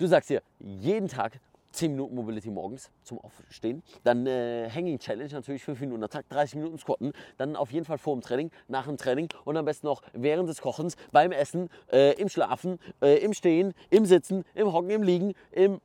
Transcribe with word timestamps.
du 0.00 0.06
sagst 0.06 0.30
dir 0.30 0.42
jeden 0.58 1.08
Tag 1.08 1.38
10 1.72 1.92
Minuten 1.92 2.16
Mobility 2.16 2.50
morgens 2.50 2.90
zum 3.04 3.20
Aufstehen. 3.20 3.82
Dann 4.02 4.26
äh, 4.26 4.68
Hanging 4.74 4.98
Challenge, 4.98 5.30
natürlich 5.30 5.62
5 5.62 5.80
Minuten 5.80 6.02
am 6.02 6.10
Tag, 6.10 6.28
30 6.28 6.56
Minuten 6.56 6.78
Squatten. 6.78 7.12
Dann 7.36 7.54
auf 7.54 7.70
jeden 7.70 7.84
Fall 7.84 7.98
vor 7.98 8.16
dem 8.16 8.22
Training, 8.22 8.50
nach 8.66 8.86
dem 8.86 8.96
Training 8.96 9.28
und 9.44 9.56
am 9.56 9.64
besten 9.64 9.86
noch 9.86 10.02
während 10.12 10.48
des 10.48 10.60
Kochens, 10.60 10.96
beim 11.12 11.30
Essen, 11.30 11.68
äh, 11.92 12.14
im 12.20 12.28
Schlafen, 12.28 12.78
äh, 13.00 13.18
im 13.18 13.34
Stehen, 13.34 13.72
im 13.90 14.04
Sitzen, 14.04 14.44
im 14.54 14.72
Hocken, 14.72 14.90
im 14.90 15.02
Liegen, 15.02 15.34
im. 15.52 15.80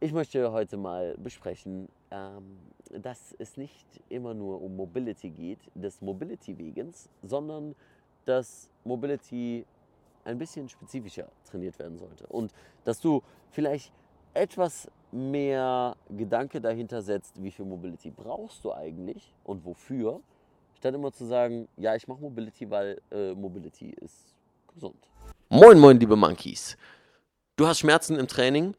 Ich 0.00 0.12
möchte 0.12 0.52
heute 0.52 0.76
mal 0.76 1.16
besprechen, 1.18 1.88
ähm, 2.10 2.58
dass 2.90 3.34
es 3.38 3.56
nicht 3.56 3.86
immer 4.08 4.34
nur 4.34 4.62
um 4.62 4.76
Mobility 4.76 5.30
geht, 5.30 5.58
des 5.74 6.00
Mobility-Wegens, 6.00 7.08
sondern 7.22 7.74
dass 8.24 8.70
Mobility 8.84 9.64
ein 10.26 10.38
bisschen 10.38 10.68
spezifischer 10.68 11.28
trainiert 11.48 11.78
werden 11.78 11.96
sollte. 11.98 12.26
Und 12.26 12.52
dass 12.84 13.00
du 13.00 13.22
vielleicht 13.50 13.92
etwas 14.34 14.88
mehr 15.12 15.96
Gedanke 16.10 16.60
dahinter 16.60 17.00
setzt, 17.00 17.40
wie 17.42 17.50
viel 17.50 17.64
Mobility 17.64 18.10
brauchst 18.10 18.64
du 18.64 18.72
eigentlich 18.72 19.32
und 19.44 19.64
wofür, 19.64 20.20
statt 20.76 20.94
immer 20.94 21.12
zu 21.12 21.24
sagen, 21.24 21.68
ja, 21.76 21.94
ich 21.94 22.06
mache 22.06 22.20
Mobility, 22.20 22.68
weil 22.68 23.00
äh, 23.10 23.32
Mobility 23.32 23.94
ist 24.00 24.34
gesund. 24.74 25.08
Moin, 25.48 25.78
moin, 25.78 25.98
liebe 25.98 26.16
Monkeys. 26.16 26.76
Du 27.56 27.66
hast 27.66 27.78
Schmerzen 27.78 28.18
im 28.18 28.26
Training, 28.26 28.74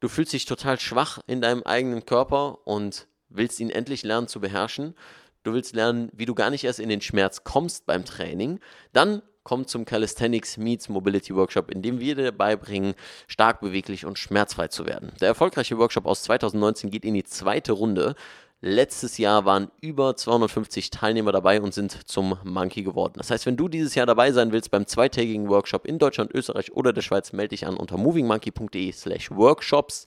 du 0.00 0.08
fühlst 0.08 0.32
dich 0.32 0.46
total 0.46 0.80
schwach 0.80 1.18
in 1.26 1.40
deinem 1.40 1.62
eigenen 1.64 2.06
Körper 2.06 2.66
und 2.66 3.08
willst 3.28 3.60
ihn 3.60 3.70
endlich 3.70 4.02
lernen 4.04 4.28
zu 4.28 4.40
beherrschen. 4.40 4.94
Du 5.42 5.52
willst 5.52 5.74
lernen, 5.74 6.10
wie 6.14 6.26
du 6.26 6.34
gar 6.34 6.50
nicht 6.50 6.64
erst 6.64 6.80
in 6.80 6.88
den 6.88 7.00
Schmerz 7.00 7.44
kommst 7.44 7.86
beim 7.86 8.04
Training. 8.04 8.60
Dann 8.92 9.22
komm 9.46 9.68
zum 9.68 9.84
Calisthenics 9.84 10.56
Meets 10.56 10.88
Mobility 10.88 11.32
Workshop, 11.32 11.70
in 11.70 11.80
dem 11.80 12.00
wir 12.00 12.16
dir 12.16 12.32
beibringen, 12.32 12.94
stark 13.28 13.60
beweglich 13.60 14.04
und 14.04 14.18
schmerzfrei 14.18 14.66
zu 14.66 14.86
werden. 14.86 15.12
Der 15.20 15.28
erfolgreiche 15.28 15.78
Workshop 15.78 16.04
aus 16.04 16.24
2019 16.24 16.90
geht 16.90 17.04
in 17.04 17.14
die 17.14 17.22
zweite 17.22 17.70
Runde. 17.70 18.16
Letztes 18.60 19.18
Jahr 19.18 19.44
waren 19.44 19.70
über 19.80 20.16
250 20.16 20.90
Teilnehmer 20.90 21.30
dabei 21.30 21.60
und 21.60 21.74
sind 21.74 22.08
zum 22.08 22.36
Monkey 22.42 22.82
geworden. 22.82 23.12
Das 23.18 23.30
heißt, 23.30 23.46
wenn 23.46 23.56
du 23.56 23.68
dieses 23.68 23.94
Jahr 23.94 24.06
dabei 24.06 24.32
sein 24.32 24.50
willst 24.50 24.72
beim 24.72 24.88
zweitägigen 24.88 25.48
Workshop 25.48 25.86
in 25.86 26.00
Deutschland, 26.00 26.34
Österreich 26.34 26.72
oder 26.72 26.92
der 26.92 27.02
Schweiz, 27.02 27.32
melde 27.32 27.50
dich 27.50 27.68
an 27.68 27.76
unter 27.76 27.98
movingmonkey.de/slash 27.98 29.30
workshops 29.30 30.06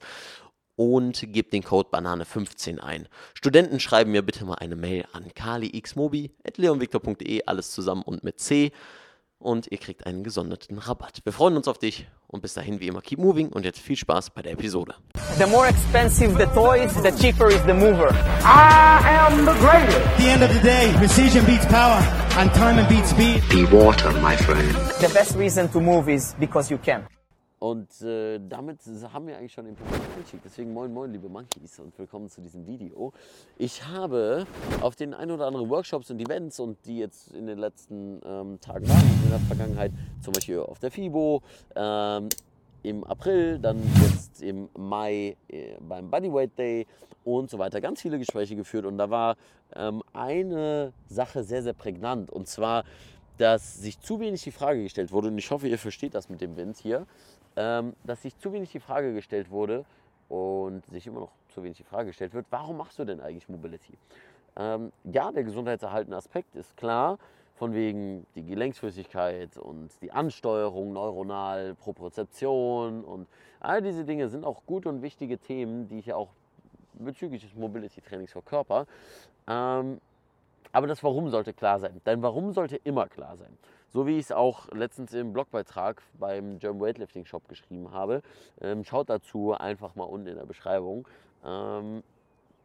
und 0.76 1.32
gib 1.32 1.50
den 1.50 1.62
Code 1.62 1.88
Banane15 1.90 2.80
ein. 2.80 3.08
Studenten 3.32 3.80
schreiben 3.80 4.10
mir 4.10 4.20
bitte 4.20 4.44
mal 4.44 4.56
eine 4.56 4.76
Mail 4.76 5.06
an 5.12 5.32
kalixmobi.leonvictor.de, 5.32 7.44
alles 7.46 7.70
zusammen 7.70 8.02
und 8.02 8.22
mit 8.22 8.38
C 8.38 8.72
und 9.40 9.66
ihr 9.70 9.78
kriegt 9.78 10.06
einen 10.06 10.22
gesonderten 10.22 10.78
Rabatt. 10.78 11.20
Wir 11.24 11.32
freuen 11.32 11.56
uns 11.56 11.66
auf 11.66 11.78
dich 11.78 12.06
und 12.28 12.42
bis 12.42 12.54
dahin 12.54 12.78
wie 12.78 12.86
immer 12.86 13.00
keep 13.00 13.18
moving 13.18 13.48
und 13.48 13.64
jetzt 13.64 13.80
viel 13.80 13.96
Spaß 13.96 14.30
bei 14.30 14.42
der 14.42 14.52
Episode. 14.52 14.94
The 15.38 15.46
more 15.46 15.66
expensive 15.66 16.36
the 16.38 16.46
toys, 16.54 16.92
the 17.02 17.10
cheaper 17.10 17.48
is 17.48 17.60
the 17.66 17.72
mover. 17.72 18.10
I 18.44 19.00
am 19.28 19.44
the 19.46 19.52
greatest. 19.58 19.96
At 19.96 20.18
the 20.18 20.28
end 20.28 20.42
of 20.42 20.52
the 20.52 20.60
day, 20.60 20.92
precision 20.96 21.44
beats 21.46 21.66
power 21.66 22.00
and 22.38 22.52
time 22.52 22.86
beats 22.88 23.10
speed. 23.10 23.42
Be 23.48 23.64
water, 23.74 24.12
my 24.20 24.36
friend. 24.36 24.70
The 25.00 25.10
best 25.12 25.34
reason 25.36 25.68
to 25.70 25.80
move 25.80 26.08
is 26.08 26.34
because 26.38 26.70
you 26.70 26.78
can. 26.78 27.06
Und 27.60 28.00
äh, 28.00 28.40
damit 28.48 28.78
haben 29.12 29.26
wir 29.26 29.36
eigentlich 29.36 29.52
schon 29.52 29.66
den 29.66 29.76
Punkt 29.76 29.92
Einstieg. 30.16 30.40
Deswegen 30.42 30.72
moin 30.72 30.90
moin 30.94 31.12
liebe 31.12 31.28
Monkeys 31.28 31.78
und 31.78 31.96
willkommen 31.98 32.30
zu 32.30 32.40
diesem 32.40 32.66
Video. 32.66 33.12
Ich 33.58 33.86
habe 33.86 34.46
auf 34.80 34.96
den 34.96 35.12
ein 35.12 35.30
oder 35.30 35.46
anderen 35.46 35.68
Workshops 35.68 36.10
und 36.10 36.18
Events 36.20 36.58
und 36.58 36.78
die 36.86 36.96
jetzt 36.96 37.34
in 37.34 37.46
den 37.46 37.58
letzten 37.58 38.18
ähm, 38.24 38.58
Tagen 38.62 38.88
waren, 38.88 39.22
in 39.24 39.28
der 39.28 39.40
Vergangenheit, 39.40 39.92
zum 40.22 40.32
Beispiel 40.32 40.60
auf 40.60 40.78
der 40.78 40.90
FIBO, 40.90 41.42
ähm, 41.76 42.30
im 42.82 43.04
April, 43.04 43.58
dann 43.58 43.78
jetzt 44.00 44.42
im 44.42 44.70
Mai 44.78 45.36
äh, 45.48 45.74
beim 45.86 46.10
Bodyweight 46.10 46.58
Day 46.58 46.86
und 47.24 47.50
so 47.50 47.58
weiter, 47.58 47.82
ganz 47.82 48.00
viele 48.00 48.18
Gespräche 48.18 48.56
geführt 48.56 48.86
und 48.86 48.96
da 48.96 49.10
war 49.10 49.36
ähm, 49.76 50.02
eine 50.14 50.94
Sache 51.10 51.44
sehr, 51.44 51.62
sehr 51.62 51.74
prägnant 51.74 52.30
und 52.30 52.48
zwar, 52.48 52.84
dass 53.40 53.80
sich 53.80 53.98
zu 53.98 54.20
wenig 54.20 54.42
die 54.42 54.50
Frage 54.50 54.82
gestellt 54.82 55.12
wurde 55.12 55.28
und 55.28 55.38
ich 55.38 55.50
hoffe, 55.50 55.66
ihr 55.66 55.78
versteht 55.78 56.14
das 56.14 56.28
mit 56.28 56.42
dem 56.42 56.58
Wind 56.58 56.76
hier, 56.76 57.06
ähm, 57.56 57.94
dass 58.04 58.20
sich 58.20 58.36
zu 58.38 58.52
wenig 58.52 58.70
die 58.70 58.80
Frage 58.80 59.14
gestellt 59.14 59.50
wurde 59.50 59.86
und 60.28 60.84
sich 60.86 61.06
immer 61.06 61.20
noch 61.20 61.32
zu 61.48 61.62
wenig 61.62 61.78
die 61.78 61.84
Frage 61.84 62.08
gestellt 62.08 62.34
wird, 62.34 62.44
warum 62.50 62.76
machst 62.76 62.98
du 62.98 63.04
denn 63.06 63.18
eigentlich 63.22 63.48
Mobility? 63.48 63.94
Ähm, 64.56 64.92
ja, 65.04 65.32
der 65.32 65.44
gesundheitserhaltende 65.44 66.18
Aspekt 66.18 66.54
ist 66.54 66.76
klar, 66.76 67.18
von 67.54 67.72
wegen 67.72 68.26
die 68.34 68.44
Gelenksflüssigkeit 68.44 69.56
und 69.56 69.90
die 70.02 70.12
Ansteuerung 70.12 70.92
neuronal, 70.92 71.74
Propriozeption 71.76 73.02
und 73.04 73.26
all 73.58 73.80
diese 73.80 74.04
Dinge 74.04 74.28
sind 74.28 74.44
auch 74.44 74.66
gute 74.66 74.90
und 74.90 75.00
wichtige 75.00 75.38
Themen, 75.38 75.88
die 75.88 76.00
ich 76.00 76.06
ja 76.06 76.16
auch 76.16 76.28
bezüglich 76.92 77.40
des 77.40 77.54
Mobility-Trainings 77.54 78.32
verkörper. 78.32 78.86
Ähm, 79.48 79.98
aber 80.72 80.86
das 80.86 81.02
Warum 81.02 81.28
sollte 81.28 81.52
klar 81.52 81.78
sein. 81.78 82.00
Dein 82.04 82.22
Warum 82.22 82.52
sollte 82.52 82.76
immer 82.76 83.06
klar 83.08 83.36
sein. 83.36 83.56
So 83.88 84.06
wie 84.06 84.18
ich 84.18 84.26
es 84.26 84.32
auch 84.32 84.68
letztens 84.70 85.12
im 85.14 85.32
Blogbeitrag 85.32 86.02
beim 86.14 86.58
German 86.58 86.80
Weightlifting 86.80 87.24
Shop 87.24 87.48
geschrieben 87.48 87.90
habe. 87.90 88.22
Ähm, 88.60 88.84
schaut 88.84 89.10
dazu 89.10 89.52
einfach 89.52 89.96
mal 89.96 90.04
unten 90.04 90.28
in 90.28 90.36
der 90.36 90.46
Beschreibung, 90.46 91.08
ähm, 91.44 92.04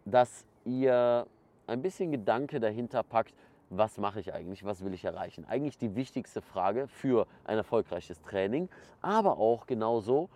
dass 0.05 0.45
ihr 0.65 1.25
ein 1.65 1.81
bisschen 1.81 2.11
Gedanke 2.11 2.59
dahinter 2.59 3.01
packt, 3.01 3.33
was 3.71 3.97
mache 3.97 4.19
ich 4.19 4.33
eigentlich, 4.33 4.63
was 4.63 4.85
will 4.85 4.93
ich 4.93 5.03
erreichen. 5.03 5.45
Eigentlich 5.45 5.79
die 5.79 5.95
wichtigste 5.95 6.41
Frage 6.41 6.87
für 6.87 7.25
ein 7.45 7.57
erfolgreiches 7.57 8.21
Training, 8.21 8.69
aber 9.01 9.39
auch 9.39 9.65
genauso 9.65 10.29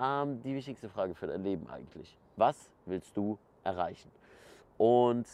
ähm, 0.00 0.42
die 0.42 0.54
wichtigste 0.54 0.88
Frage 0.88 1.14
für 1.14 1.26
dein 1.26 1.42
Leben 1.42 1.68
eigentlich. 1.68 2.16
Was 2.36 2.70
willst 2.86 3.14
du 3.16 3.38
erreichen? 3.64 4.10
Und 4.78 5.26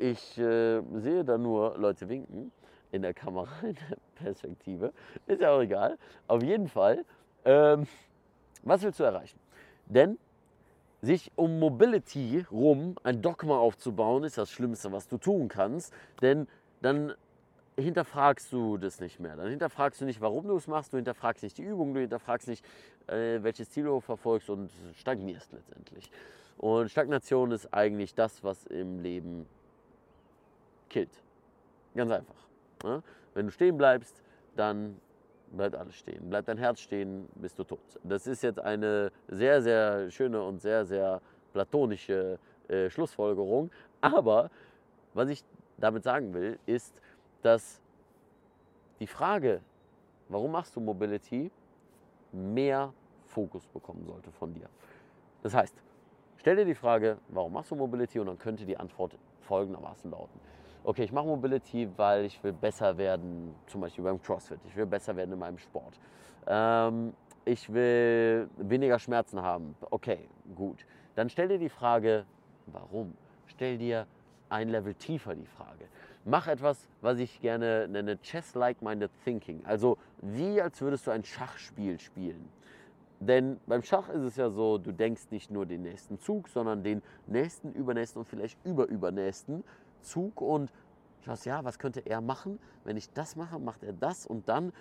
ich 0.00 0.38
äh, 0.38 0.80
sehe 0.96 1.24
da 1.24 1.38
nur 1.38 1.76
Leute 1.78 2.08
winken 2.08 2.52
in 2.92 3.02
der 3.02 3.14
Kamera, 3.14 3.48
in 3.62 3.74
der 3.74 3.96
Perspektive. 4.14 4.92
Ist 5.26 5.40
ja 5.40 5.52
auch 5.52 5.60
egal. 5.60 5.98
Auf 6.26 6.42
jeden 6.42 6.68
Fall, 6.68 7.04
ähm, 7.44 7.86
was 8.62 8.82
willst 8.82 9.00
du 9.00 9.04
erreichen? 9.04 9.38
Denn 9.86 10.18
sich 11.02 11.30
um 11.36 11.58
Mobility 11.58 12.44
rum 12.50 12.96
ein 13.02 13.22
Dogma 13.22 13.58
aufzubauen, 13.58 14.24
ist 14.24 14.38
das 14.38 14.50
Schlimmste, 14.50 14.92
was 14.92 15.08
du 15.08 15.18
tun 15.18 15.48
kannst. 15.48 15.94
Denn 16.20 16.46
dann 16.82 17.14
hinterfragst 17.76 18.52
du 18.52 18.76
das 18.76 19.00
nicht 19.00 19.20
mehr. 19.20 19.36
Dann 19.36 19.48
hinterfragst 19.48 20.00
du 20.00 20.04
nicht, 20.04 20.20
warum 20.20 20.46
du 20.46 20.56
es 20.56 20.66
machst, 20.66 20.92
du 20.92 20.96
hinterfragst 20.98 21.42
nicht 21.42 21.56
die 21.58 21.62
Übung, 21.62 21.94
du 21.94 22.00
hinterfragst 22.00 22.48
nicht, 22.48 22.64
äh, 23.06 23.42
welches 23.42 23.70
Ziel 23.70 23.84
du 23.84 24.00
verfolgst 24.00 24.50
und 24.50 24.70
stagnierst 24.94 25.52
letztendlich. 25.52 26.10
Und 26.58 26.90
Stagnation 26.90 27.52
ist 27.52 27.72
eigentlich 27.72 28.14
das, 28.14 28.44
was 28.44 28.66
im 28.66 29.00
Leben 29.00 29.46
killt. 30.90 31.22
Ganz 31.94 32.10
einfach. 32.10 32.46
Ne? 32.84 33.02
Wenn 33.34 33.46
du 33.46 33.52
stehen 33.52 33.78
bleibst, 33.78 34.22
dann 34.56 35.00
bleibt 35.52 35.74
alles 35.76 35.94
stehen. 35.94 36.28
Bleibt 36.28 36.48
dein 36.48 36.58
Herz 36.58 36.80
stehen, 36.80 37.28
bist 37.36 37.58
du 37.58 37.64
tot. 37.64 37.80
Das 38.04 38.26
ist 38.26 38.42
jetzt 38.42 38.60
eine 38.60 39.10
sehr, 39.28 39.62
sehr 39.62 40.10
schöne 40.10 40.42
und 40.42 40.60
sehr, 40.60 40.84
sehr 40.84 41.20
platonische 41.52 42.38
äh, 42.68 42.90
Schlussfolgerung. 42.90 43.70
Aber 44.00 44.50
was 45.14 45.28
ich 45.28 45.42
damit 45.78 46.04
sagen 46.04 46.34
will, 46.34 46.58
ist, 46.66 47.00
dass 47.42 47.80
die 49.00 49.06
Frage, 49.06 49.60
warum 50.28 50.52
machst 50.52 50.76
du 50.76 50.80
Mobility, 50.80 51.50
mehr 52.32 52.92
Fokus 53.24 53.66
bekommen 53.68 54.04
sollte 54.04 54.30
von 54.32 54.52
dir. 54.52 54.68
Das 55.42 55.54
heißt, 55.54 55.74
stell 56.36 56.56
dir 56.56 56.64
die 56.64 56.74
Frage, 56.74 57.18
warum 57.28 57.52
machst 57.54 57.70
du 57.70 57.76
Mobility 57.76 58.20
und 58.20 58.26
dann 58.26 58.38
könnte 58.38 58.66
die 58.66 58.76
Antwort 58.76 59.16
folgendermaßen 59.40 60.10
lauten 60.10 60.40
okay, 60.84 61.04
ich 61.04 61.12
mache 61.12 61.26
Mobility, 61.26 61.88
weil 61.96 62.24
ich 62.24 62.42
will 62.42 62.52
besser 62.52 62.96
werden, 62.96 63.54
zum 63.66 63.80
Beispiel 63.80 64.04
beim 64.04 64.20
CrossFit. 64.20 64.60
Ich 64.66 64.76
will 64.76 64.86
besser 64.86 65.14
werden 65.16 65.32
in 65.32 65.38
meinem 65.38 65.58
Sport. 65.58 65.98
Ähm, 66.46 67.12
ich 67.44 67.72
will 67.72 68.48
weniger 68.58 68.98
Schmerzen 68.98 69.40
haben. 69.42 69.74
Okay, 69.90 70.28
gut. 70.54 70.84
Dann 71.14 71.28
stell 71.28 71.48
dir 71.48 71.58
die 71.58 71.68
Frage, 71.68 72.24
warum? 72.66 73.14
Stell 73.46 73.78
dir 73.78 74.06
ein 74.48 74.68
Level 74.68 74.94
tiefer 74.94 75.34
die 75.34 75.46
Frage. 75.46 75.86
Mach 76.24 76.48
etwas, 76.48 76.88
was 77.00 77.18
ich 77.18 77.40
gerne 77.40 77.88
nenne 77.88 78.20
Chess-like-minded 78.20 79.10
thinking. 79.24 79.62
Also 79.64 79.96
wie 80.20 80.60
als 80.60 80.80
würdest 80.80 81.06
du 81.06 81.10
ein 81.10 81.24
Schachspiel 81.24 81.98
spielen. 81.98 82.48
Denn 83.20 83.60
beim 83.66 83.82
Schach 83.82 84.08
ist 84.08 84.22
es 84.22 84.36
ja 84.36 84.48
so, 84.48 84.78
du 84.78 84.92
denkst 84.92 85.30
nicht 85.30 85.50
nur 85.50 85.66
den 85.66 85.82
nächsten 85.82 86.18
Zug, 86.18 86.48
sondern 86.48 86.82
den 86.82 87.02
nächsten, 87.26 87.72
übernächsten 87.72 88.20
und 88.20 88.26
vielleicht 88.26 88.58
überübernächsten 88.64 89.62
Zug 90.00 90.40
und 90.40 90.72
schaust, 91.24 91.46
ja, 91.46 91.64
was 91.64 91.78
könnte 91.78 92.00
er 92.00 92.20
machen? 92.20 92.58
Wenn 92.84 92.96
ich 92.96 93.10
das 93.10 93.36
mache, 93.36 93.58
macht 93.58 93.82
er 93.82 93.92
das 93.92 94.26
und 94.26 94.48
dann. 94.48 94.72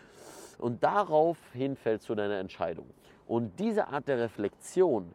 Und 0.58 0.84
daraufhin 0.84 1.76
fällst 1.76 2.10
du 2.10 2.16
deine 2.16 2.38
Entscheidung. 2.38 2.90
Und 3.28 3.60
diese 3.60 3.88
Art 3.88 4.08
der 4.08 4.20
Reflexion 4.20 5.14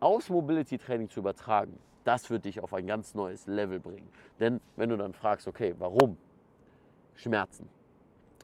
aus 0.00 0.28
Mobility 0.28 0.78
Training 0.78 1.08
zu 1.08 1.20
übertragen, 1.20 1.78
das 2.04 2.30
wird 2.30 2.44
dich 2.44 2.60
auf 2.60 2.74
ein 2.74 2.86
ganz 2.86 3.14
neues 3.14 3.46
Level 3.46 3.80
bringen. 3.80 4.08
Denn 4.40 4.60
wenn 4.76 4.88
du 4.88 4.96
dann 4.96 5.12
fragst, 5.12 5.46
okay, 5.46 5.74
warum? 5.78 6.16
Schmerzen. 7.14 7.68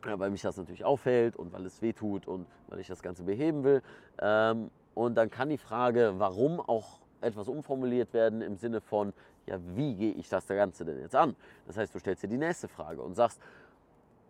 ja, 0.05 0.19
weil 0.19 0.31
mich 0.31 0.43
das 0.43 0.57
natürlich 0.57 0.85
auffällt 0.85 1.37
und 1.37 1.53
weil 1.53 1.65
es 1.67 1.83
weh 1.83 1.93
tut 1.93 2.27
und 2.27 2.47
weil 2.69 2.81
ich 2.81 2.87
das 2.87 3.03
Ganze 3.03 3.25
beheben 3.25 3.65
will. 3.65 3.83
Ähm, 4.21 4.71
und 4.95 5.15
dann 5.15 5.31
kann 5.31 5.49
die 5.49 5.59
Frage, 5.59 6.15
warum 6.19 6.61
auch 6.61 7.01
etwas 7.21 7.49
umformuliert 7.49 8.13
werden 8.13 8.43
im 8.43 8.57
Sinne 8.57 8.81
von, 8.81 9.13
ja, 9.49 9.59
wie 9.75 9.95
gehe 9.95 10.13
ich 10.13 10.29
das 10.29 10.47
Ganze 10.47 10.85
denn 10.85 11.01
jetzt 11.01 11.15
an? 11.15 11.35
Das 11.67 11.77
heißt, 11.77 11.95
du 11.95 11.99
stellst 11.99 12.23
dir 12.23 12.29
die 12.29 12.37
nächste 12.37 12.69
Frage 12.69 13.03
und 13.03 13.15
sagst, 13.15 13.41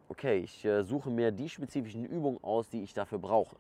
okay, 0.08 0.38
ich 0.38 0.64
äh, 0.64 0.82
suche 0.84 1.10
mir 1.10 1.30
die 1.30 1.48
spezifischen 1.48 2.04
Übungen 2.04 2.42
aus, 2.42 2.68
die 2.70 2.82
ich 2.82 2.94
dafür 2.94 3.18
brauche. 3.18 3.56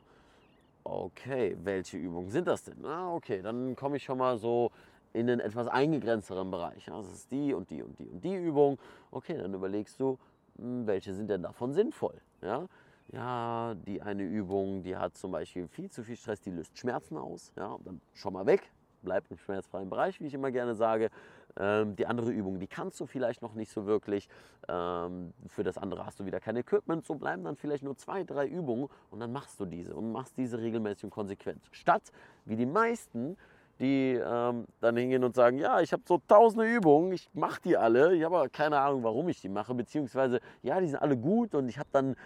Okay, 0.84 1.56
welche 1.62 1.98
Übungen 1.98 2.30
sind 2.30 2.46
das 2.48 2.64
denn? 2.64 2.84
Ah, 2.84 3.12
okay, 3.14 3.42
dann 3.42 3.76
komme 3.76 3.96
ich 3.98 4.04
schon 4.04 4.18
mal 4.18 4.38
so 4.38 4.70
in 5.12 5.28
einen 5.28 5.40
etwas 5.40 5.68
eingegrenzteren 5.68 6.50
Bereich. 6.50 6.86
Ja, 6.86 6.96
das 6.96 7.12
ist 7.12 7.30
die 7.30 7.52
und 7.52 7.70
die 7.70 7.82
und 7.82 7.98
die 7.98 8.08
und 8.08 8.24
die 8.24 8.34
Übung. 8.34 8.78
Okay, 9.10 9.36
dann 9.36 9.52
überlegst 9.52 10.00
du, 10.00 10.18
hm, 10.56 10.86
welche 10.86 11.12
sind 11.12 11.28
denn 11.28 11.42
davon 11.42 11.74
sinnvoll? 11.74 12.20
Ja, 12.40 12.66
ja, 13.12 13.74
die 13.86 14.00
eine 14.02 14.22
Übung, 14.22 14.82
die 14.82 14.96
hat 14.96 15.16
zum 15.16 15.32
Beispiel 15.32 15.66
viel 15.68 15.90
zu 15.90 16.04
viel 16.04 16.16
Stress, 16.16 16.40
die 16.40 16.50
löst 16.50 16.76
Schmerzen 16.78 17.16
aus. 17.16 17.52
Ja, 17.56 17.76
dann 17.84 18.00
schon 18.14 18.32
mal 18.32 18.46
weg, 18.46 18.70
bleibt 19.02 19.30
im 19.30 19.38
schmerzfreien 19.38 19.88
Bereich, 19.90 20.20
wie 20.20 20.26
ich 20.26 20.34
immer 20.34 20.50
gerne 20.50 20.74
sage. 20.74 21.10
Ähm, 21.58 21.96
die 21.96 22.06
andere 22.06 22.30
Übung, 22.30 22.60
die 22.60 22.66
kannst 22.66 23.00
du 23.00 23.06
vielleicht 23.06 23.42
noch 23.42 23.54
nicht 23.54 23.72
so 23.72 23.86
wirklich. 23.86 24.28
Ähm, 24.68 25.32
für 25.48 25.64
das 25.64 25.78
andere 25.78 26.06
hast 26.06 26.20
du 26.20 26.24
wieder 26.24 26.40
kein 26.40 26.56
Equipment. 26.56 27.04
So 27.04 27.14
bleiben 27.14 27.44
dann 27.44 27.56
vielleicht 27.56 27.82
nur 27.82 27.96
zwei, 27.96 28.24
drei 28.24 28.46
Übungen 28.46 28.88
und 29.10 29.20
dann 29.20 29.32
machst 29.32 29.58
du 29.60 29.64
diese 29.64 29.94
und 29.94 30.12
machst 30.12 30.36
diese 30.36 30.58
regelmäßig 30.58 31.04
und 31.04 31.10
konsequent. 31.10 31.62
Statt 31.72 32.12
wie 32.44 32.56
die 32.56 32.66
meisten, 32.66 33.36
die 33.80 34.20
ähm, 34.22 34.66
dann 34.80 34.96
hingehen 34.96 35.22
und 35.24 35.34
sagen, 35.34 35.58
ja, 35.58 35.80
ich 35.80 35.92
habe 35.92 36.02
so 36.06 36.20
tausende 36.26 36.64
Übungen, 36.64 37.12
ich 37.12 37.28
mache 37.32 37.60
die 37.62 37.76
alle, 37.76 38.14
ich 38.14 38.24
habe 38.24 38.36
aber 38.36 38.48
keine 38.48 38.80
Ahnung, 38.80 39.04
warum 39.04 39.28
ich 39.28 39.40
die 39.40 39.48
mache, 39.48 39.74
beziehungsweise, 39.74 40.40
ja, 40.62 40.80
die 40.80 40.88
sind 40.88 41.00
alle 41.00 41.16
gut 41.16 41.54
und 41.54 41.68
ich 41.68 41.78
habe 41.78 41.88
dann 41.92 42.16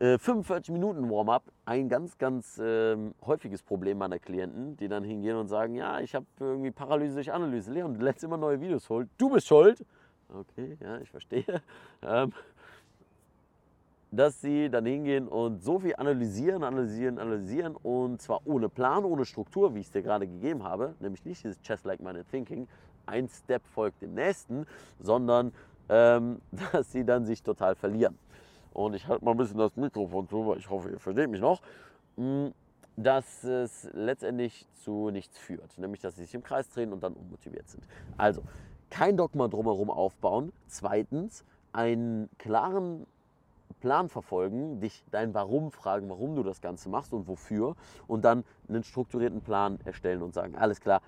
äh, 0.00 0.18
45 0.18 0.72
Minuten 0.72 1.08
Warm-up. 1.10 1.44
Ein 1.64 1.88
ganz, 1.88 2.18
ganz 2.18 2.58
äh, 2.58 2.96
häufiges 3.24 3.62
Problem 3.62 3.98
meiner 3.98 4.18
Klienten, 4.18 4.76
die 4.76 4.88
dann 4.88 5.04
hingehen 5.04 5.36
und 5.36 5.48
sagen, 5.48 5.74
ja, 5.74 6.00
ich 6.00 6.14
habe 6.14 6.26
irgendwie 6.38 6.70
Paralyse 6.70 7.14
durch 7.14 7.32
Analyse. 7.32 7.72
Leon, 7.72 7.94
du 7.94 8.04
lädst 8.04 8.24
immer 8.24 8.36
neue 8.36 8.60
Videos 8.60 8.88
holt. 8.88 9.08
Du 9.18 9.30
bist 9.30 9.46
schuld. 9.46 9.84
Okay, 10.28 10.76
ja, 10.80 10.98
ich 10.98 11.10
verstehe. 11.10 11.44
Ähm, 12.02 12.32
dass 14.10 14.40
sie 14.40 14.70
dann 14.70 14.86
hingehen 14.86 15.28
und 15.28 15.62
so 15.62 15.78
viel 15.78 15.94
analysieren, 15.96 16.64
analysieren, 16.64 17.18
analysieren 17.18 17.76
und 17.76 18.20
zwar 18.20 18.40
ohne 18.46 18.68
Plan, 18.68 19.04
ohne 19.04 19.24
Struktur, 19.24 19.74
wie 19.74 19.80
ich 19.80 19.86
es 19.86 19.92
dir 19.92 20.02
gerade 20.02 20.26
gegeben 20.26 20.64
habe, 20.64 20.94
nämlich 20.98 21.24
nicht 21.24 21.44
dieses 21.44 21.60
Chess 21.60 21.84
Like 21.84 22.00
Minded 22.00 22.26
Thinking, 22.30 22.66
ein 23.06 23.28
Step 23.28 23.62
folgt 23.66 24.02
dem 24.02 24.14
nächsten, 24.14 24.66
sondern 24.98 25.52
ähm, 25.90 26.40
dass 26.72 26.90
sie 26.90 27.04
dann 27.04 27.24
sich 27.26 27.42
total 27.42 27.74
verlieren. 27.74 28.18
Und 28.72 28.94
ich 28.94 29.06
halte 29.06 29.24
mal 29.24 29.32
ein 29.32 29.36
bisschen 29.36 29.58
das 29.58 29.76
Mikrofon 29.76 30.28
zu, 30.28 30.46
weil 30.46 30.58
ich 30.58 30.70
hoffe, 30.70 30.90
ihr 30.90 30.98
versteht 30.98 31.30
mich 31.30 31.40
noch, 31.40 31.60
mm, 32.16 32.48
dass 32.96 33.44
es 33.44 33.88
letztendlich 33.92 34.66
zu 34.74 35.10
nichts 35.10 35.38
führt, 35.38 35.78
nämlich 35.78 36.00
dass 36.00 36.16
sie 36.16 36.22
sich 36.22 36.34
im 36.34 36.42
Kreis 36.42 36.68
drehen 36.70 36.92
und 36.92 37.02
dann 37.02 37.14
unmotiviert 37.14 37.68
sind. 37.68 37.82
Also 38.16 38.42
kein 38.90 39.16
Dogma 39.16 39.48
drumherum 39.48 39.90
aufbauen. 39.90 40.52
Zweitens, 40.66 41.44
einen 41.72 42.28
klaren 42.38 43.06
Plan 43.80 44.08
verfolgen, 44.08 44.80
dich 44.80 45.04
dein 45.10 45.32
Warum 45.32 45.70
fragen, 45.70 46.10
warum 46.10 46.36
du 46.36 46.42
das 46.42 46.60
Ganze 46.60 46.88
machst 46.88 47.12
und 47.12 47.28
wofür 47.28 47.76
und 48.06 48.24
dann 48.24 48.44
einen 48.68 48.84
strukturierten 48.84 49.40
Plan 49.40 49.78
erstellen 49.84 50.22
und 50.22 50.34
sagen, 50.34 50.56
alles 50.56 50.80
klar, 50.80 51.00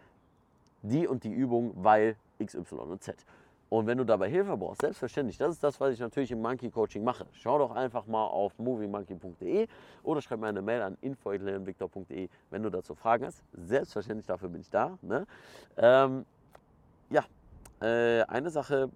die 0.82 1.06
und 1.06 1.24
die 1.24 1.32
Übung, 1.32 1.72
weil 1.76 2.16
X, 2.38 2.54
Y 2.54 2.90
und 2.90 3.02
Z. 3.02 3.16
Und 3.72 3.86
wenn 3.86 3.96
du 3.96 4.04
dabei 4.04 4.28
Hilfe 4.28 4.54
brauchst, 4.54 4.82
selbstverständlich, 4.82 5.38
das 5.38 5.54
ist 5.54 5.64
das, 5.64 5.80
was 5.80 5.94
ich 5.94 5.98
natürlich 5.98 6.30
im 6.30 6.42
Monkey 6.42 6.68
Coaching 6.68 7.02
mache. 7.02 7.24
Schau 7.32 7.56
doch 7.56 7.70
einfach 7.70 8.06
mal 8.06 8.26
auf 8.26 8.58
movingmonkey.de 8.58 9.66
oder 10.02 10.20
schreib 10.20 10.40
mir 10.40 10.48
eine 10.48 10.60
Mail 10.60 10.82
an 10.82 10.98
info.leonvictor.de, 11.00 12.28
wenn 12.50 12.62
du 12.62 12.68
dazu 12.68 12.94
Fragen 12.94 13.24
hast. 13.24 13.42
Selbstverständlich, 13.54 14.26
dafür 14.26 14.50
bin 14.50 14.60
ich 14.60 14.68
da. 14.68 14.98
Ne? 15.00 15.26
Ähm, 15.78 16.26
ja, 17.08 17.24
äh, 17.80 18.24
eine 18.24 18.50
Sache, 18.50 18.90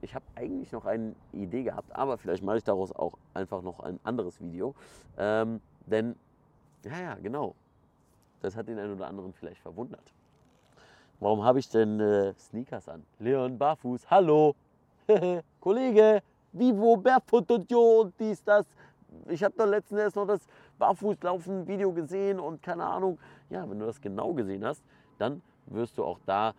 ich 0.00 0.14
habe 0.14 0.24
eigentlich 0.34 0.72
noch 0.72 0.86
eine 0.86 1.14
Idee 1.34 1.64
gehabt, 1.64 1.94
aber 1.94 2.16
vielleicht 2.16 2.42
mache 2.42 2.56
ich 2.56 2.64
daraus 2.64 2.90
auch 2.90 3.18
einfach 3.34 3.60
noch 3.60 3.80
ein 3.80 4.00
anderes 4.02 4.40
Video. 4.40 4.74
Ähm, 5.18 5.60
denn, 5.84 6.16
ja, 6.86 6.98
ja, 6.98 7.14
genau, 7.16 7.54
das 8.40 8.56
hat 8.56 8.66
den 8.66 8.78
einen 8.78 8.94
oder 8.94 9.08
anderen 9.08 9.34
vielleicht 9.34 9.60
verwundert. 9.60 10.10
Warum 11.20 11.44
habe 11.44 11.58
ich 11.58 11.68
denn 11.68 12.00
äh, 12.00 12.34
Sneakers 12.34 12.88
an? 12.88 13.04
Leon 13.18 13.58
barfuß, 13.58 14.10
hallo, 14.10 14.54
Kollege, 15.60 16.22
Vivo, 16.52 16.96
Barefoot 16.96 17.50
und 17.50 17.70
Jo 17.70 18.00
und 18.00 18.14
dies, 18.18 18.42
das. 18.42 18.66
Ich 19.28 19.42
habe 19.44 19.54
doch 19.56 19.66
letztens 19.66 20.00
erst 20.00 20.16
noch 20.16 20.26
das 20.26 20.40
Barfußlaufen-Video 20.78 21.92
gesehen 21.92 22.40
und 22.40 22.62
keine 22.62 22.84
Ahnung. 22.84 23.18
Ja, 23.50 23.68
wenn 23.68 23.78
du 23.78 23.86
das 23.86 24.00
genau 24.00 24.32
gesehen 24.32 24.64
hast, 24.64 24.82
dann 25.18 25.42
wirst 25.66 25.98
du 25.98 26.04
auch 26.04 26.18
da 26.24 26.54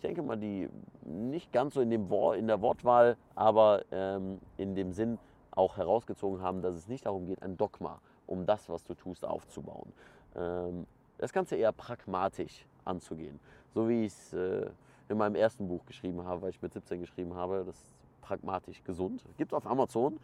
ich 0.00 0.08
denke 0.08 0.22
mal, 0.22 0.38
die 0.38 0.66
nicht 1.04 1.52
ganz 1.52 1.74
so 1.74 1.82
in, 1.82 1.90
dem 1.90 2.08
Wort, 2.08 2.38
in 2.38 2.46
der 2.46 2.62
Wortwahl, 2.62 3.18
aber 3.34 3.82
ähm, 3.90 4.40
in 4.56 4.74
dem 4.74 4.92
Sinn 4.92 5.18
auch 5.50 5.76
herausgezogen 5.76 6.40
haben, 6.40 6.62
dass 6.62 6.74
es 6.74 6.88
nicht 6.88 7.04
darum 7.04 7.26
geht, 7.26 7.42
ein 7.42 7.58
Dogma, 7.58 8.00
um 8.26 8.46
das, 8.46 8.70
was 8.70 8.82
du 8.84 8.94
tust, 8.94 9.26
aufzubauen. 9.26 9.92
Ähm, 10.34 10.86
das 11.18 11.34
Ganze 11.34 11.56
eher 11.56 11.72
pragmatisch 11.72 12.64
anzugehen. 12.84 13.38
So 13.74 13.88
wie 13.88 14.06
ich 14.06 14.12
es 14.12 14.32
äh, 14.32 14.70
in 15.08 15.18
meinem 15.18 15.34
ersten 15.34 15.66
Buch 15.66 15.84
geschrieben 15.86 16.24
habe, 16.24 16.42
weil 16.42 16.50
ich 16.50 16.62
mit 16.62 16.72
17 16.72 17.00
geschrieben 17.00 17.34
habe, 17.34 17.64
das 17.66 17.76
ist 17.76 17.86
pragmatisch 18.20 18.82
gesund. 18.84 19.24
Gibt 19.36 19.52
es 19.52 19.56
auf 19.56 19.66
Amazon. 19.66 20.18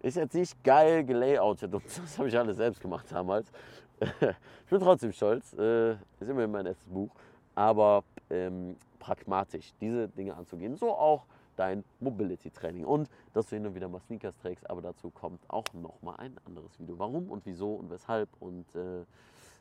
Ist 0.00 0.16
jetzt 0.16 0.34
nicht 0.34 0.62
geil 0.62 1.04
gelayoutet 1.04 1.72
und 1.72 1.84
das 1.96 2.18
habe 2.18 2.28
ich 2.28 2.38
alles 2.38 2.56
selbst 2.56 2.80
gemacht 2.80 3.06
damals. 3.10 3.50
ich 4.00 4.70
bin 4.70 4.80
trotzdem 4.80 5.12
stolz. 5.12 5.52
Äh, 5.54 5.92
ist 5.92 6.28
immerhin 6.28 6.50
mein 6.50 6.66
erstes 6.66 6.88
Buch. 6.88 7.10
Aber 7.54 8.04
ähm, 8.30 8.76
pragmatisch 8.98 9.72
diese 9.80 10.08
Dinge 10.08 10.34
anzugehen. 10.34 10.76
So 10.76 10.90
auch 10.90 11.24
dein 11.56 11.84
Mobility 12.00 12.50
Training 12.50 12.84
und 12.84 13.08
dass 13.32 13.48
du 13.48 13.56
hin 13.56 13.66
und 13.66 13.74
wieder 13.74 13.88
mal 13.88 14.00
Sneakers 14.00 14.36
trägst, 14.38 14.68
aber 14.68 14.82
dazu 14.82 15.10
kommt 15.10 15.40
auch 15.48 15.64
noch 15.72 16.00
mal 16.02 16.16
ein 16.16 16.36
anderes 16.44 16.78
Video. 16.78 16.98
Warum 16.98 17.30
und 17.30 17.46
wieso 17.46 17.74
und 17.74 17.90
weshalb 17.90 18.28
und 18.40 18.66
äh, 18.74 19.04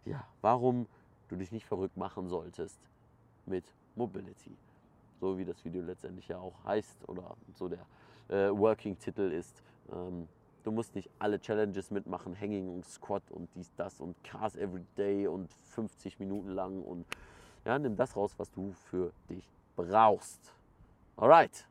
ja, 0.05 0.23
warum 0.41 0.87
du 1.29 1.35
dich 1.35 1.51
nicht 1.51 1.65
verrückt 1.65 1.97
machen 1.97 2.27
solltest 2.27 2.79
mit 3.45 3.65
Mobility. 3.95 4.55
So 5.19 5.37
wie 5.37 5.45
das 5.45 5.63
Video 5.63 5.81
letztendlich 5.81 6.27
ja 6.27 6.37
auch 6.37 6.63
heißt 6.65 7.07
oder 7.07 7.35
so 7.53 7.69
der 7.69 7.85
äh, 8.29 8.49
Working-Titel 8.51 9.31
ist. 9.31 9.63
Ähm, 9.91 10.27
du 10.63 10.71
musst 10.71 10.95
nicht 10.95 11.09
alle 11.19 11.39
Challenges 11.39 11.91
mitmachen, 11.91 12.39
Hanging 12.39 12.67
und 12.69 12.85
Squat 12.85 13.23
und 13.31 13.49
dies, 13.55 13.71
das 13.75 13.99
und 14.01 14.21
Cars 14.23 14.55
every 14.55 14.85
day 14.97 15.27
und 15.27 15.51
50 15.71 16.19
Minuten 16.19 16.49
lang 16.49 16.81
und 16.81 17.05
ja, 17.63 17.79
nimm 17.79 17.95
das 17.95 18.15
raus, 18.15 18.33
was 18.37 18.51
du 18.51 18.73
für 18.89 19.11
dich 19.29 19.47
brauchst. 19.75 20.53
Alright. 21.17 21.67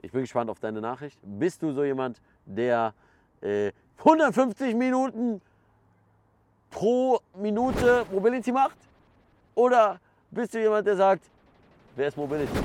Ich 0.00 0.10
bin 0.10 0.22
gespannt 0.22 0.50
auf 0.50 0.58
deine 0.58 0.80
Nachricht. 0.80 1.18
Bist 1.22 1.62
du 1.62 1.72
so 1.72 1.84
jemand, 1.84 2.20
der 2.44 2.92
äh, 3.40 3.72
150 3.98 4.74
Minuten 4.74 5.40
pro 6.72 7.20
Minute 7.36 8.04
Mobility 8.10 8.50
macht? 8.50 8.76
Oder 9.54 10.00
bist 10.30 10.54
du 10.54 10.60
jemand, 10.60 10.86
der 10.86 10.96
sagt, 10.96 11.22
wer 11.94 12.08
ist 12.08 12.16
Mobility? 12.16 12.58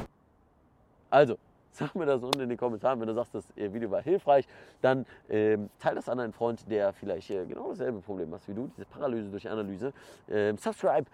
Also, 1.10 1.38
Sag 1.78 1.94
mir 1.94 2.08
das 2.08 2.24
unten 2.24 2.40
in 2.40 2.50
den 2.50 2.58
Kommentaren, 2.58 3.00
wenn 3.00 3.08
du 3.08 3.14
sagst, 3.14 3.36
das 3.36 3.46
Video 3.56 3.92
war 3.92 4.02
hilfreich, 4.02 4.48
dann 4.82 5.06
ähm, 5.30 5.70
teile 5.80 5.98
das 5.98 6.10
an 6.10 6.20
einen 6.20 6.34
Freund, 6.34 6.68
der 6.72 6.92
vielleicht 6.92 7.30
äh, 7.30 7.46
genau 7.46 7.70
dasselbe 7.70 8.00
Problem 8.00 8.34
hat 8.34 8.42
wie 8.48 8.56
du, 8.56 8.68
diese 8.76 8.88
Paralyse 8.88 9.30
durch 9.30 9.48
Analyse. 9.48 9.94
Ähm, 10.28 10.58
subscribe, 10.58 11.06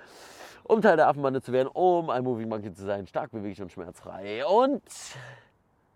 um 0.64 0.82
Teil 0.82 0.96
der 0.96 1.10
Affenbande 1.10 1.42
zu 1.42 1.52
werden, 1.52 1.68
um 1.68 2.10
ein 2.10 2.24
Moving 2.24 2.48
Monkey 2.48 2.74
zu 2.74 2.86
sein, 2.86 3.06
stark 3.08 3.32
beweglich 3.32 3.62
und 3.62 3.74
schmerzfrei. 3.74 4.46
Und 4.46 4.84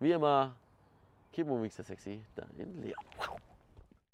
wie 0.02 0.12
immer, 0.12 0.54
keep 1.32 1.48
moving 1.48 1.72
so 1.72 1.82
sexy, 1.82 2.20
dein 2.36 2.82
Leon. 2.82 3.47